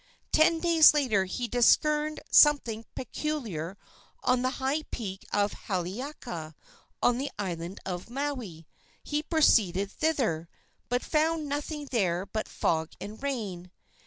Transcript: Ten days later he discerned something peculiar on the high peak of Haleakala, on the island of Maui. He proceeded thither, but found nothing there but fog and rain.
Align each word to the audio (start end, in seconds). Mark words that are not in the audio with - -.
Ten 0.31 0.59
days 0.59 0.95
later 0.95 1.25
he 1.25 1.47
discerned 1.47 2.21
something 2.31 2.85
peculiar 2.95 3.77
on 4.23 4.41
the 4.41 4.49
high 4.57 4.81
peak 4.89 5.23
of 5.31 5.53
Haleakala, 5.53 6.55
on 7.03 7.19
the 7.19 7.29
island 7.37 7.79
of 7.85 8.09
Maui. 8.09 8.65
He 9.03 9.21
proceeded 9.21 9.91
thither, 9.91 10.49
but 10.89 11.03
found 11.03 11.47
nothing 11.47 11.85
there 11.91 12.25
but 12.25 12.49
fog 12.49 12.93
and 12.99 13.21
rain. 13.21 13.69